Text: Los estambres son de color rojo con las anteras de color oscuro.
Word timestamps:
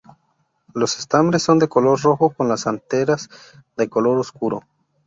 Los 0.73 0.97
estambres 0.97 1.43
son 1.43 1.59
de 1.59 1.67
color 1.69 2.01
rojo 2.01 2.31
con 2.31 2.49
las 2.49 2.65
anteras 2.65 3.29
de 3.77 3.87
color 3.87 4.17
oscuro. 4.17 4.63